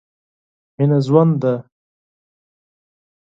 [0.77, 1.53] مينه ژوند ده.